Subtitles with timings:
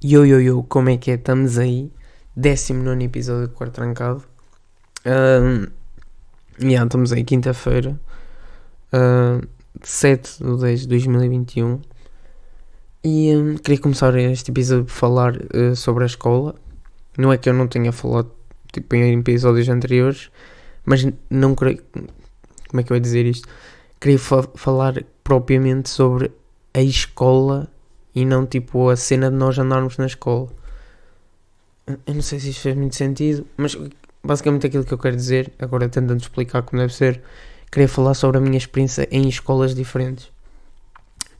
[0.00, 1.14] Yo, yo, yo, como é que é?
[1.14, 1.90] Estamos aí,
[2.36, 4.22] 19 episódio do Quarto Trancado.
[5.04, 5.66] Um,
[6.64, 7.98] yeah, estamos aí, quinta-feira,
[8.92, 9.44] uh,
[9.82, 11.80] 7 de 10 de 2021.
[13.02, 16.54] E um, queria começar este episódio por falar uh, sobre a escola.
[17.18, 18.30] Não é que eu não tenha falado
[18.72, 20.30] tipo, em episódios anteriores,
[20.84, 21.82] mas não creio.
[22.68, 23.48] Como é que eu ia dizer isto?
[23.98, 26.30] Queria fa falar propriamente sobre
[26.72, 27.68] a escola
[28.14, 30.48] e não tipo a cena de nós andarmos na escola.
[32.06, 33.76] Eu não sei se isto fez muito sentido, mas
[34.22, 37.22] basicamente aquilo que eu quero dizer, agora tentando explicar como deve ser,
[37.70, 40.30] queria falar sobre a minha experiência em escolas diferentes.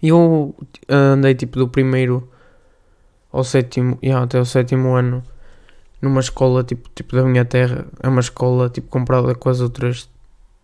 [0.02, 0.54] Eu
[0.88, 2.28] andei tipo do primeiro
[3.32, 5.22] ao sétimo, yeah, até o sétimo ano
[6.00, 10.08] numa escola tipo, tipo da minha terra, é uma escola tipo comprada com as outras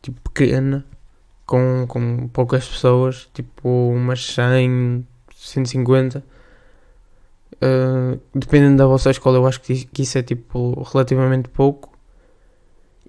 [0.01, 0.85] tipo pequena,
[1.47, 5.07] com, com poucas pessoas, tipo umas 100,
[5.49, 6.25] 150.
[7.55, 11.93] Uh, dependendo da vossa escola, eu acho que, que isso é tipo relativamente pouco.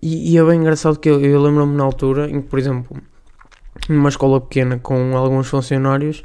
[0.02, 2.98] E, e é bem engraçado que eu, eu lembro-me na altura em que, por exemplo,
[3.90, 6.24] numa escola pequena com alguns funcionários,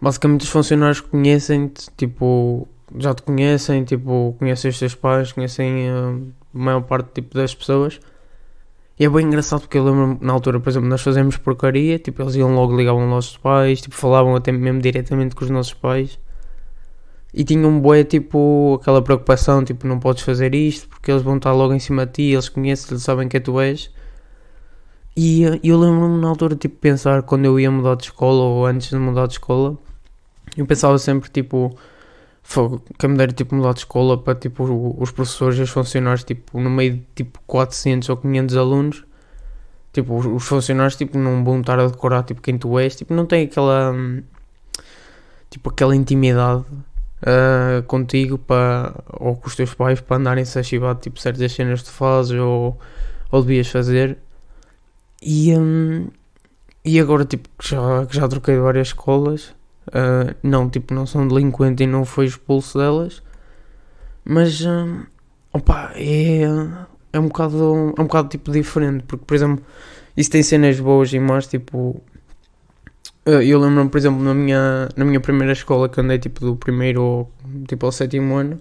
[0.00, 6.18] basicamente os funcionários conhecem-te, tipo, já te conhecem, tipo, conhecem os teus pais, conhecem a
[6.52, 8.00] maior parte tipo, das pessoas.
[9.00, 12.20] E é bem engraçado porque eu lembro na altura, por exemplo, nós fazemos porcaria, tipo,
[12.20, 15.72] eles iam logo ligar aos nossos pais, tipo, falavam até mesmo diretamente com os nossos
[15.72, 16.18] pais.
[17.32, 21.38] E tinham um bué, tipo, aquela preocupação, tipo, não podes fazer isto, porque eles vão
[21.38, 23.90] estar logo em cima de ti, eles conhecem, eles sabem quem tu és.
[25.16, 28.90] E eu lembro-me na altura, tipo, pensar, quando eu ia mudar de escola, ou antes
[28.90, 29.78] de mudar de escola,
[30.58, 31.74] eu pensava sempre, tipo,
[32.98, 34.64] que me dera, tipo, mudar de escola para, tipo,
[34.98, 39.04] os professores e os funcionários, tipo, no meio de, tipo, 400 ou 500 alunos,
[39.92, 43.26] tipo, os, funcionários, tipo, não vão estar a decorar, tipo, quem tu és, tipo, não
[43.26, 43.94] tem aquela,
[45.50, 46.64] tipo, aquela intimidade
[47.20, 51.82] uh, contigo para, ou com os teus pais para andarem-se a chivar tipo certas cenas
[51.82, 52.78] que fazes ou,
[53.30, 54.18] ou devias fazer.
[55.22, 56.08] E, um,
[56.84, 59.54] e agora tipo que já, já troquei várias escolas
[59.90, 63.22] uh, não tipo não sou delinquente e não fui expulso delas
[64.24, 65.04] mas um,
[65.52, 66.42] opa, é,
[67.12, 69.64] é um bocado é um bocado tipo diferente porque por exemplo
[70.16, 72.02] isso tem cenas boas e más tipo
[73.26, 76.56] eh, eu lembro-me, por exemplo, na minha, na minha primeira escola que andei tipo do
[76.56, 77.30] primeiro ao,
[77.68, 78.60] tipo, ao sétimo ano.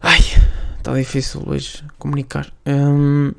[0.00, 0.20] Ai,
[0.78, 2.52] está difícil hoje comunicar.
[2.66, 3.32] Um,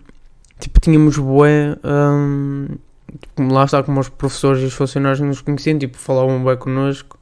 [0.59, 1.77] tipo, tínhamos bué.
[1.83, 2.77] Um,
[3.19, 7.17] tipo, lá está como os professores e os funcionários nos conheciam, tipo, falavam bué connosco.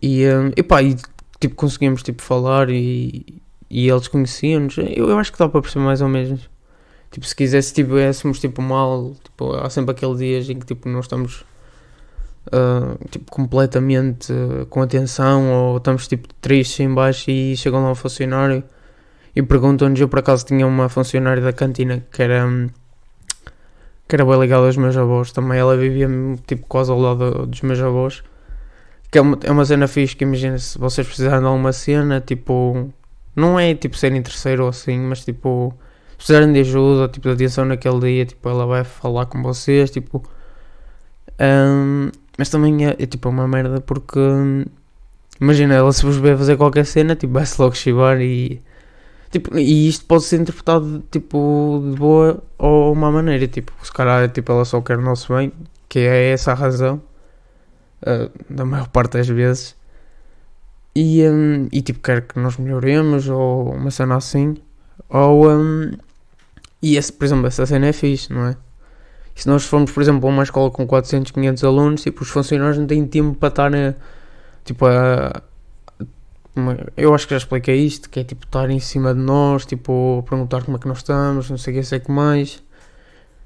[0.00, 0.96] E, um, epá, e
[1.40, 4.78] tipo, conseguimos tipo, falar e, e eles conheciam-nos.
[4.78, 6.48] Eu, eu acho que dá para perceber mais ou menos.
[7.10, 11.00] Tipo, se quisesse, tivéssemos tipo mal, tipo, há sempre aqueles dias em que tipo, não
[11.00, 11.44] estamos
[12.48, 17.90] uh, tipo, completamente uh, com atenção ou estamos tipo tristes em baixo e chegam lá
[17.90, 18.62] um funcionário
[19.34, 22.46] e perguntam-nos, eu por acaso tinha uma funcionária da cantina que era
[24.08, 26.08] que era bem ligada aos meus avós também, ela vivia
[26.46, 28.22] tipo quase ao lado dos meus avós
[29.10, 32.20] que é uma, é uma cena fixe que imagina se vocês precisarem de alguma cena,
[32.20, 32.92] tipo
[33.36, 35.74] não é tipo ser interesseiro ou assim, mas tipo
[36.18, 40.22] precisarem de ajuda, tipo, de atenção naquele dia, tipo, ela vai falar com vocês, tipo.
[41.40, 44.18] Um, mas também é, é, tipo uma merda porque.
[45.40, 48.60] Imagina, ela se vos vê fazer qualquer cena, tipo, vai-se logo chivar e.
[49.30, 54.28] Tipo, e isto pode ser interpretado tipo de boa ou uma maneira, tipo, se calhar
[54.30, 55.52] tipo, ela só quer o nosso bem,
[55.88, 57.02] que é essa a razão,
[58.02, 59.76] uh, da maior parte das vezes,
[60.94, 64.56] e, um, e tipo, quer que nós melhoremos ou uma cena assim,
[65.10, 65.92] ou, um,
[66.82, 68.56] e esse, por exemplo, essa cena é fixe, não é?
[69.36, 72.30] E se nós formos, por exemplo, a uma escola com 400, 500 alunos, tipo, os
[72.30, 73.94] funcionários não têm tempo para estar, a,
[74.64, 75.42] tipo, a,
[76.96, 80.24] eu acho que já expliquei isto, que é tipo estar em cima de nós, tipo,
[80.28, 82.62] perguntar como é que nós estamos, não sei o que, sei que mais.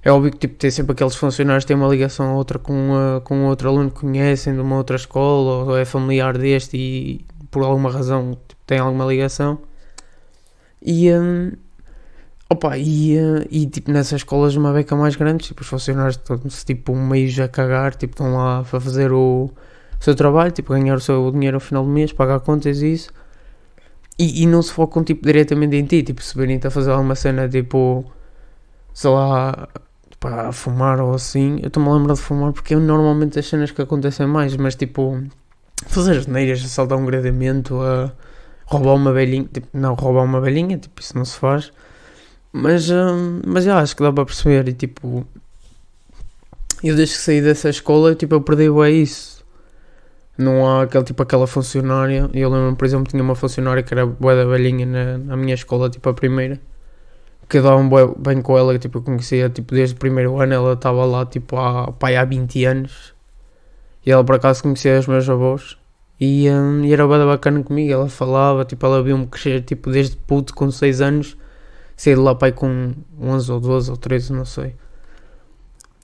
[0.02, 2.90] É óbvio que tipo, tem sempre aqueles funcionários que têm uma ligação a outra com,
[2.92, 7.24] uh, com outro aluno que conhecem de uma outra escola, ou é familiar deste e
[7.50, 9.58] por alguma razão tipo, tem alguma ligação.
[10.82, 11.52] E, um,
[12.52, 16.64] Opa, e, eh, e tipo nessas escolas uma beca mais grande, tipo, os funcionários estão-se
[16.66, 19.52] tipo mês a cagar, tipo, estão lá para fazer o, o,
[20.02, 23.10] seu trabalho, tipo, ganhar o seu dinheiro ao final do mês, pagar contas e isso.
[24.18, 27.14] E, e não se focam tipo diretamente em ti, tipo, se virem-te a fazer alguma
[27.14, 28.04] cena tipo,
[28.92, 29.68] sei lá,
[30.20, 33.70] para fumar ou assim, eu estou-me a lembrar de fumar porque é normalmente as cenas
[33.70, 35.22] que acontecem mais, mas tipo,
[35.86, 38.12] fazer as neiras, assaltar um gradamento, a
[38.66, 41.72] roubar uma velhinha, tipo, não, roubar uma velhinha, tipo, isso não se faz
[42.52, 44.68] mas, hum, mas eu acho que dá para perceber.
[44.68, 45.26] E tipo,
[46.84, 49.31] eu desde que saí dessa escola, tipo, eu perdi o isso.
[50.42, 52.28] Não há aquele, tipo, aquela funcionária.
[52.34, 55.54] Eu lembro, por exemplo, tinha uma funcionária que era boa da velhinha na, na minha
[55.54, 56.60] escola, tipo a primeira,
[57.48, 60.54] que dava um bué bem com ela, tipo, eu conhecia tipo, desde o primeiro ano,
[60.54, 63.14] ela estava lá tipo há, pai, há 20 anos.
[64.04, 65.76] E ela por acaso conhecia os meus avós.
[66.20, 70.16] E, um, e era bem bacana comigo, ela falava, tipo, ela viu-me crescer tipo, desde
[70.16, 71.36] puto com 6 anos,
[71.96, 74.76] saí de lá pai com 11 ou 12 ou 13, não sei.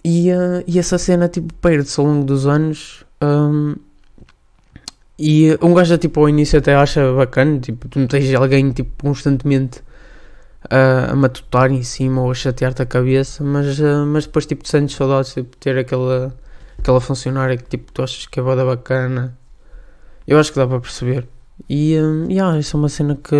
[0.04, 3.04] E, uh, e essa cena tipo perde-se ao longo dos anos.
[3.22, 3.74] Um,
[5.18, 9.02] e um gajo tipo ao início até acha bacana, tipo, tu não tens alguém tipo
[9.02, 9.80] constantemente
[10.66, 14.62] uh, a matutar em cima ou a chatear-te a cabeça, mas, uh, mas depois tipo
[14.62, 16.34] te sentes saudades de tipo, ter aquela,
[16.78, 19.36] aquela funcionária que tipo tu achas que é boda bacana.
[20.26, 21.26] Eu acho que dá para perceber.
[21.68, 23.36] E um, yeah, isso é uma cena que,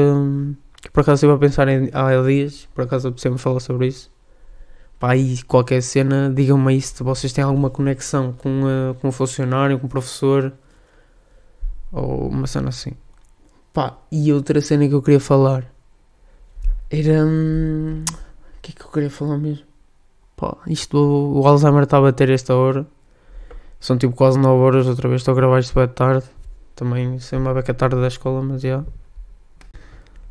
[0.83, 3.87] que por acaso estive a pensar em, há dias, por acaso eu sempre falar sobre
[3.89, 4.11] isso.
[4.99, 9.13] Pá, e qualquer cena, digam-me aí se vocês têm alguma conexão com, uh, com um
[9.13, 10.53] funcionário, com um professor
[11.93, 12.93] ou uma cena assim.
[13.73, 15.65] Pá, e outra cena que eu queria falar
[16.91, 17.25] era.
[17.25, 19.65] Hum, o que é que eu queria falar mesmo?
[20.37, 20.97] Pá, isto.
[20.97, 22.87] O Alzheimer está a bater esta hora.
[23.81, 24.87] São tipo quase 9 horas.
[24.87, 26.27] Outra vez estou a gravar isto bem tarde.
[26.75, 28.85] Também sei uma beca tarde da escola, mas já.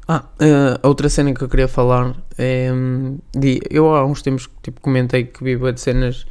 [0.08, 2.72] Ah, uh, outra cena que eu queria falar é.
[2.72, 6.26] Um, de, eu há uns tempos tipo, comentei que vi de cenas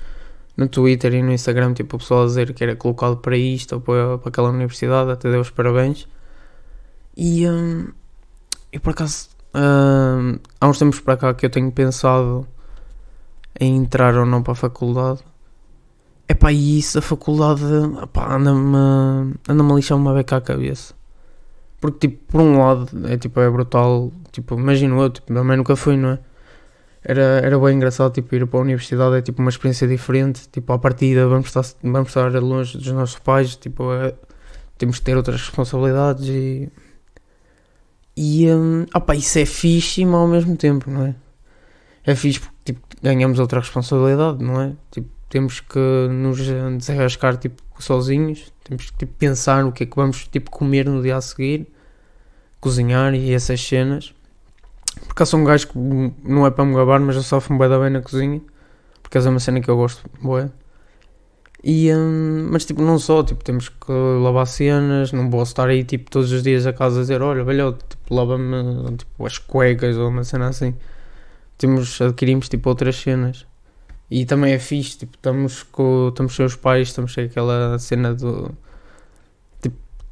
[0.57, 3.75] no Twitter e no Instagram, tipo, o pessoal a dizer que era colocado para isto
[3.75, 6.09] ou para, para aquela universidade, até deu os parabéns.
[7.17, 7.89] E, um,
[8.73, 12.47] e por acaso, um, há uns tempos para cá que eu tenho pensado
[13.59, 15.21] em entrar ou não para a faculdade.
[16.29, 20.95] É pá, e isso, a faculdade, anda-me anda a lixar uma beca à cabeça.
[21.81, 24.11] Porque, tipo, por um lado, é tipo, é brutal.
[24.33, 26.19] Tipo, imagino eu, tipo, também nunca fui, não é?
[27.09, 30.49] Era, era bem engraçado tipo, ir para a universidade, é tipo uma experiência diferente.
[30.49, 34.13] Tipo, à partida vamos estar, vamos estar longe dos nossos pais, tipo, é,
[34.77, 36.69] temos que ter outras responsabilidades e.
[38.17, 41.15] E um, opa, isso é fixe, mas ao mesmo tempo, não é?
[42.05, 44.73] É fixe porque tipo, ganhamos outra responsabilidade, não é?
[44.91, 45.79] Tipo, temos que
[46.11, 46.39] nos
[46.79, 51.03] desarrascar tipo, sozinhos, temos que tipo, pensar o que é que vamos tipo, comer no
[51.03, 51.69] dia a seguir,
[52.59, 54.15] cozinhar e essas cenas.
[55.07, 55.79] Porque eu sou um gajo que
[56.25, 58.41] não é para me gabar, mas eu sofro-me bem bem na cozinha.
[59.03, 60.53] Porque é uma cena que eu gosto, boa.
[61.63, 65.83] E, hum, mas tipo, não só, tipo, temos que lavar cenas, não posso estar aí
[65.85, 69.97] tipo todos os dias a casa a dizer, olha, velho, tipo, lava-me tipo, as cuecas
[69.97, 70.75] ou uma cena assim.
[71.59, 73.47] Temos, adquirimos tipo outras cenas.
[74.11, 78.15] E também é fixe, tipo, estamos com, estamos com os pais, estamos com aquela cena
[78.15, 78.55] do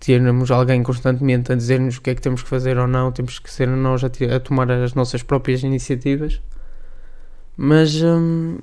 [0.04, 3.38] termos alguém constantemente a dizer-nos o que é que temos que fazer ou não, temos
[3.38, 6.40] que ser nós a, a tomar as nossas próprias iniciativas.
[7.56, 8.58] Mas, hum,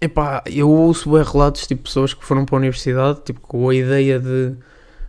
[0.00, 3.74] epá, eu ouço bem relatos tipo pessoas que foram para a universidade, tipo, com a
[3.74, 4.54] ideia de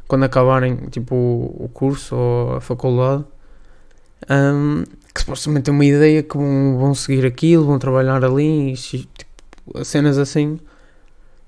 [0.07, 3.25] quando acabarem tipo, o curso ou a faculdade,
[4.29, 8.75] hum, que supostamente têm uma ideia que vão, vão seguir aquilo, vão trabalhar ali, e,
[8.75, 10.59] tipo, cenas assim.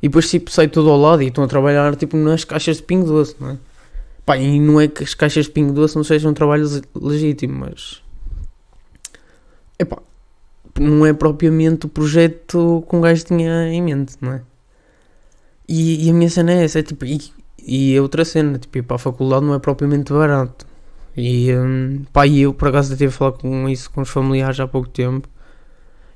[0.02, 2.84] E depois tipo sai tudo ao lado e estão a trabalhar tipo nas caixas de
[2.84, 3.58] pingo doce, não é?
[4.26, 7.60] Pá, e não é que as caixas de pingo doce não sejam um trabalho legítimo,
[7.60, 8.04] mas.
[9.80, 10.02] Epá,
[10.80, 14.42] não é propriamente o projeto que um gajo tinha em mente, não é?
[15.68, 17.06] E, e a minha cena é essa, é tipo.
[17.06, 17.22] E,
[17.66, 20.68] e outra cena, tipo, ir para a faculdade não é propriamente barato.
[21.16, 24.60] E um, pá, e eu por acaso tive a falar com isso com os familiares
[24.60, 25.28] há pouco tempo.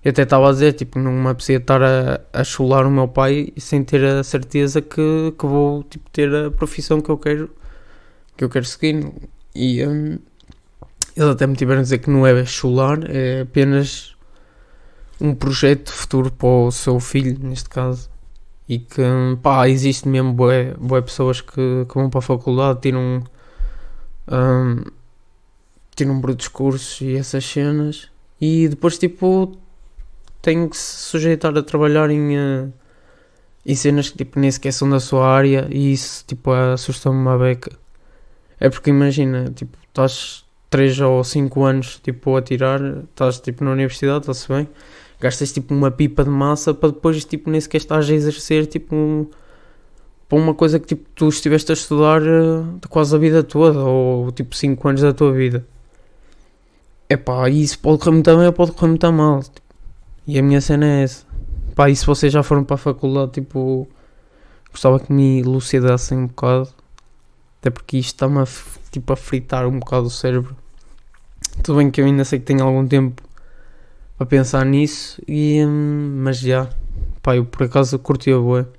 [0.04, 3.08] Eu até estava a dizer, tipo, não me apetecia estar a, a chular o meu
[3.08, 7.52] pai sem ter a certeza que, que vou tipo, ter a profissão que eu quero
[8.36, 9.12] que eu quero seguir.
[9.54, 10.18] E um,
[11.16, 14.16] eles até me tiveram a dizer que não é chular, é apenas
[15.20, 18.10] um projeto futuro para o seu filho, neste caso.
[18.68, 19.04] E que,
[19.44, 23.24] pá, existe mesmo boé, boé pessoas que, que vão para a faculdade, tiram,
[24.28, 24.84] um,
[25.96, 28.10] tiram brutos cursos e essas cenas.
[28.40, 29.58] E depois, tipo,
[30.42, 32.74] tem que se sujeitar a trabalhar em, uh,
[33.66, 37.38] em cenas que tipo, nem sequer são da sua área e isso tipo, assusta-me uma
[37.38, 37.72] beca.
[38.60, 43.72] É porque imagina, tipo, estás 3 ou 5 anos tipo, a tirar, estás tipo, na
[43.72, 44.68] universidade, está-se bem,
[45.20, 48.96] gastas tipo uma pipa de massa para depois tipo, nem sequer estás a exercer tipo,
[48.96, 49.28] um,
[50.30, 54.32] para uma coisa que tipo, tu estiveste a estudar uh, quase a vida toda ou
[54.32, 55.66] tipo 5 anos da tua vida.
[57.10, 59.42] É isso pode correr muito bem ou pode correr muito mal.
[60.28, 61.26] E a minha cena é essa.
[61.76, 63.88] Pá, e se vocês já foram para a faculdade, tipo,
[64.72, 66.70] gostava que me elucidassem um bocado.
[67.60, 68.48] Até porque isto está-me a,
[68.92, 70.56] tipo, a fritar um bocado o cérebro.
[71.64, 73.22] Tudo bem que eu ainda sei que tenho algum tempo
[74.20, 76.70] a pensar nisso, e, hum, mas já,
[77.24, 78.72] pá, eu por acaso curti a boa.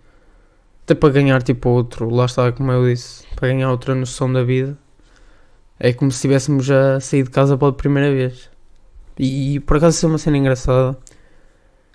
[0.85, 4.43] Até para ganhar tipo outro, lá está como eu disse, para ganhar outra noção da
[4.45, 4.79] vida.
[5.79, 8.49] É como se estivéssemos a sair de casa pela primeira vez.
[9.19, 10.97] E, e por acaso isso é uma cena engraçada.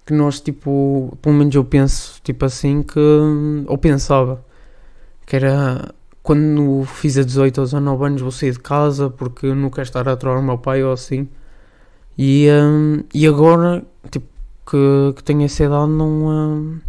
[0.07, 2.99] Que nós tipo, pelo menos eu penso tipo assim que.
[3.67, 4.43] Ou pensava.
[5.25, 9.69] Que era quando fiz a 18 ou 19 anos vou sair de casa porque não
[9.69, 11.27] quero estar a aturar o meu pai ou assim.
[12.17, 14.27] E, um, e agora, tipo,
[14.69, 16.27] que, que tenho essa idade, não.
[16.27, 16.79] Um,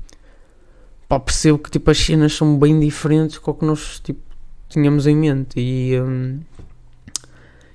[1.08, 4.20] pá, percebo que tipo, as cenas são bem diferentes com o que nós tipo,
[4.68, 5.60] tínhamos em mente.
[5.60, 6.40] E, um,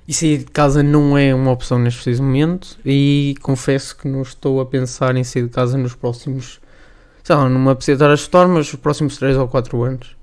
[0.06, 2.78] e sair de casa não é uma opção neste preciso momento.
[2.84, 6.60] E confesso que não estou a pensar em sair de casa nos próximos.
[7.22, 10.16] Sei lá, não me apetece estar a estudar, mas os próximos 3 ou 4 anos.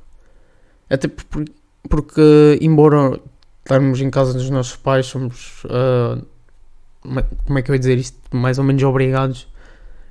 [0.90, 1.52] Até porque,
[1.90, 3.20] porque embora
[3.64, 5.64] estarmos em casa dos nossos pais, somos.
[5.66, 6.24] Uh,
[7.46, 8.20] como é que eu ia dizer isto?
[8.32, 9.48] Mais ou menos obrigados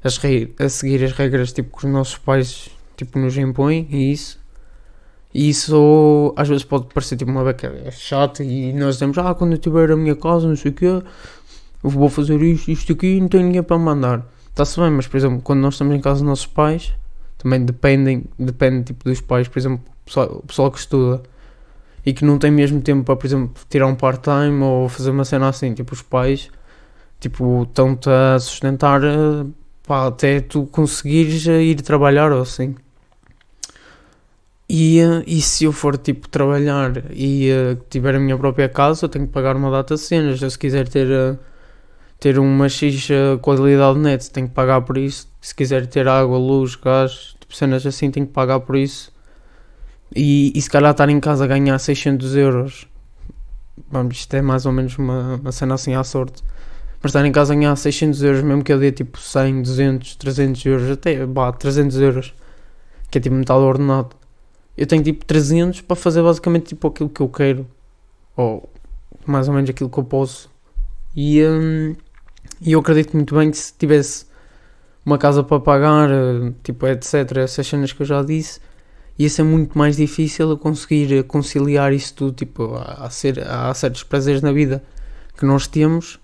[0.02, 4.39] a, a seguir as regras tipo, que os nossos pais tipo, nos impõem e isso.
[5.32, 9.52] E isso às vezes pode parecer tipo uma beca chata e nós dizemos, ah, quando
[9.52, 11.02] eu tiver a minha casa, não sei o quê, eu
[11.90, 14.26] vou fazer isto, isto aqui e não tenho ninguém para mandar.
[14.48, 16.92] Está-se bem, mas por exemplo, quando nós estamos em casa dos nossos pais,
[17.38, 21.22] também dependem, depende tipo dos pais, por exemplo, o pessoal, o pessoal que estuda
[22.04, 25.24] e que não tem mesmo tempo para, por exemplo, tirar um part-time ou fazer uma
[25.24, 26.50] cena assim, tipo os pais,
[27.20, 29.46] tipo, estão-te a sustentar eh,
[29.86, 32.74] pá, até tu conseguires ir trabalhar ou assim.
[34.72, 39.08] E, e se eu for tipo trabalhar e uh, tiver a minha própria casa, eu
[39.08, 40.40] tenho que pagar uma data de cenas.
[40.40, 41.36] Eu, se quiser ter, uh,
[42.20, 45.26] ter uma X uh, qualidade net, tenho que pagar por isso.
[45.40, 49.12] Se quiser ter água, luz, gás, tipo cenas assim, tenho que pagar por isso.
[50.14, 52.86] E, e se calhar estar em casa a ganhar 600 euros,
[53.90, 56.44] vamos, isto é mais ou menos uma, uma cena assim à sorte.
[57.02, 60.14] Mas estar em casa a ganhar 600 euros, mesmo que eu dê tipo 100, 200,
[60.14, 62.34] 300 euros, até bah, 300 euros,
[63.10, 64.19] que é tipo metade ordenado.
[64.80, 67.66] Eu tenho tipo 300 para fazer basicamente tipo aquilo que eu quero,
[68.34, 68.66] ou
[69.26, 70.50] mais ou menos aquilo que eu posso.
[71.14, 71.94] E, hum,
[72.62, 74.24] e eu acredito muito bem que se tivesse
[75.04, 76.08] uma casa para pagar,
[76.62, 78.58] tipo etc, essas cenas que eu já disse,
[79.18, 84.02] ia ser muito mais difícil eu conseguir conciliar isso tudo, tipo, há, ser, há certos
[84.02, 84.82] prazeres na vida
[85.36, 86.18] que nós temos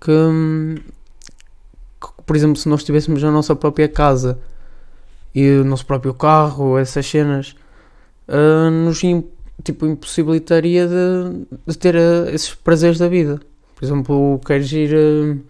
[0.00, 0.82] que,
[2.00, 4.40] que, por exemplo, se nós tivéssemos a nossa própria casa
[5.32, 7.54] e o nosso próprio carro, essas cenas,
[8.28, 9.00] uh, nos
[9.62, 13.40] tipo, impossibilitaria de, de ter uh, esses prazeres da vida.
[13.74, 15.40] Por exemplo, queres ir, uh,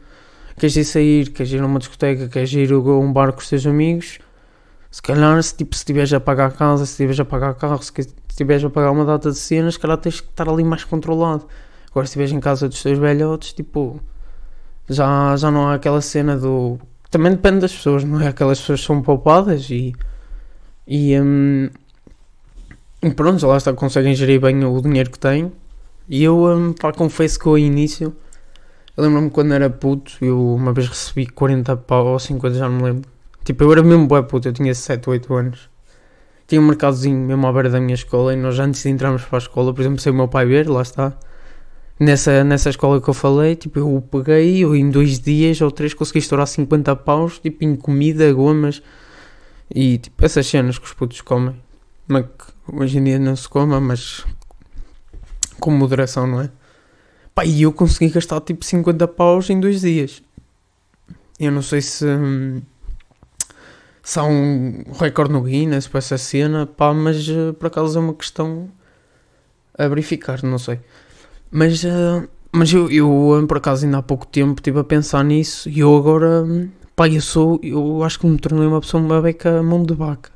[0.58, 3.48] queres ir sair, queres ir a uma discoteca, queres ir a um bar com os
[3.48, 4.18] teus amigos.
[4.90, 7.92] Se calhar, se, tipo, se a pagar a casa, se estiveres a pagar carro, se
[8.28, 11.46] estiveres a pagar uma data de cenas, se calhar tens que estar ali mais controlado.
[11.90, 14.00] Agora, se estiveres em casa dos teus velhotes, tipo,
[14.88, 16.78] já, já não há aquela cena do.
[17.10, 18.28] Também depende das pessoas, não é?
[18.28, 19.94] Aquelas pessoas são poupadas e.
[20.86, 21.70] E, um, e
[23.10, 25.52] pronto, lá está, conseguem gerir bem o dinheiro que têm.
[26.08, 28.14] E eu, um, pá, confesso que ao início.
[28.96, 32.76] Eu lembro-me quando era puto, eu uma vez recebi 40 pau ou 50, já não
[32.76, 33.10] me lembro.
[33.44, 35.70] Tipo, eu era mesmo boa puto, eu tinha 7 ou 8 anos.
[36.46, 39.38] Tinha um mercadozinho mesmo à beira da minha escola e nós antes de entrarmos para
[39.38, 41.16] a escola, por exemplo, sem o meu pai ver, lá está
[42.02, 45.94] nessa, nessa escola que eu falei, tipo, eu peguei, eu em dois dias ou três
[45.94, 48.82] consegui estourar 50 paus, tipo, em comida, gomas
[49.74, 51.56] e, tipo, essas cenas que os putos comem.
[52.08, 54.24] Que hoje em dia não se coma, mas
[55.58, 56.50] com moderação, não é?
[57.34, 60.22] Pá, e eu consegui gastar, tipo, 50 paus em dois dias.
[61.38, 62.06] Eu não sei se...
[64.02, 68.02] Se há um recorde no Guinness para essa cena, pá, mas uh, por acaso é
[68.02, 68.68] uma questão
[69.78, 70.80] a verificar, não sei.
[71.52, 75.70] Mas, uh, mas eu, eu, por acaso, ainda há pouco tempo estive a pensar nisso
[75.70, 76.44] e eu agora,
[76.96, 80.31] pá, eu sou, eu acho que me tornei uma pessoa uma beca mão de vaca.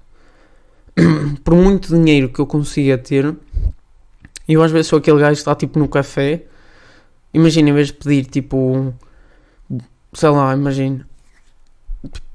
[1.44, 3.34] por muito dinheiro que eu consiga ter,
[4.48, 6.44] eu às vezes sou aquele gajo que está tipo no café.
[7.34, 8.94] Imagina, em vez de pedir tipo,
[10.12, 11.06] sei lá, imagina,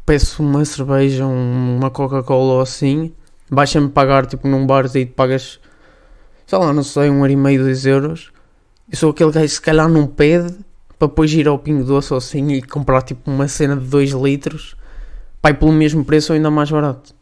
[0.06, 3.12] peço uma cerveja, uma Coca-Cola ou assim,
[3.50, 5.60] baixa-me pagar tipo num bar e pagas,
[6.46, 8.32] sei lá, não sei, um euro e meio, dois euros.
[8.92, 10.54] Eu sou aquele gajo que se calhar não pede
[11.00, 14.12] para depois ir ao Pingo Doce ou assim e comprar tipo uma cena de 2
[14.12, 14.76] litros,
[15.42, 17.16] pai, pelo mesmo preço ou ainda mais barato.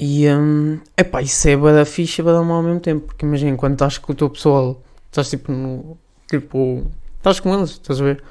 [0.00, 3.56] E um, epá, isso é da ficha e dar mal ao mesmo tempo, porque imagina,
[3.56, 5.98] quando estás com o teu pessoal, estás tipo no.
[6.28, 6.86] Tipo,
[7.16, 8.22] estás com eles, estás a ver?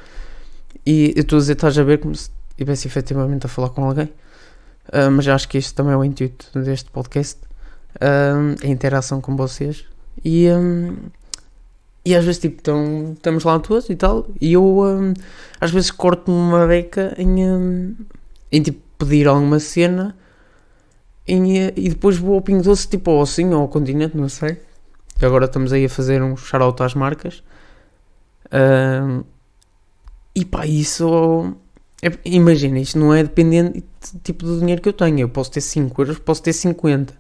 [0.86, 3.83] E eu estou a dizer, estás a ver como se estivesse efetivamente a falar com
[3.83, 4.09] alguém.
[4.88, 7.41] Uh, mas acho que este também é o intuito deste podcast,
[7.95, 9.83] uh, a interação com vocês.
[10.24, 10.95] E, um,
[12.05, 15.13] e às vezes, tipo, tão, estamos lá todos e tal, e eu um,
[15.59, 17.95] às vezes corto-me uma beca em, um,
[18.50, 20.15] em tipo, pedir alguma cena
[21.27, 24.57] E, e depois vou ao Pingo Doce, tipo ao assim, ou ao Continente, não sei.
[25.22, 27.43] E agora estamos aí a fazer um shout às marcas.
[28.51, 29.24] Um,
[30.36, 31.55] e pá, isso.
[32.01, 33.84] É, imagina, isto não é dependente
[34.24, 35.19] tipo do dinheiro que eu tenho.
[35.19, 37.13] Eu posso ter 5 euros, posso ter 50.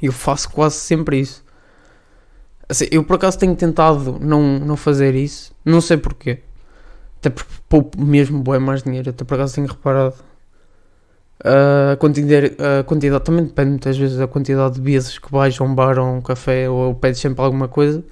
[0.00, 1.44] Eu faço quase sempre isso.
[2.68, 5.52] Assim, eu por acaso tenho tentado não, não fazer isso.
[5.64, 6.40] Não sei porquê.
[7.18, 9.10] Até porque poupo mesmo bem mais dinheiro.
[9.10, 10.14] Até por acaso tenho reparado.
[11.44, 15.64] A, quantidade, a quantidade também depende muitas vezes da quantidade de vezes que vais a
[15.64, 18.04] um bar ou a um café ou pedes sempre alguma coisa.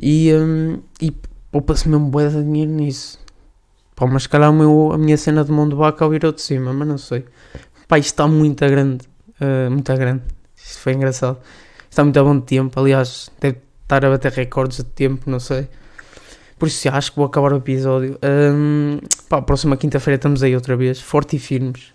[0.00, 1.12] E, um, e
[1.50, 3.20] poupa-se mesmo bué de dinheiro nisso.
[3.94, 6.40] Pá, mas se calhar o meu, a minha cena de mão de vaca virou de
[6.40, 7.24] cima, mas não sei.
[7.86, 9.06] Pá, isto está muito grande.
[9.40, 10.22] Uh, muito grande.
[10.56, 11.38] Isto foi engraçado.
[11.88, 12.80] Está muito a bom de tempo.
[12.80, 15.68] Aliás, deve estar a bater recordes de tempo, não sei.
[16.58, 18.18] Por isso, acho que vou acabar o episódio.
[18.24, 21.92] Um, pá, próxima quinta-feira estamos aí outra vez, forte e firmes,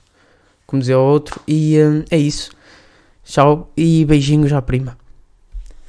[0.67, 1.41] como dizia o outro.
[1.47, 2.51] E um, é isso.
[3.23, 4.97] Tchau e beijinhos à prima.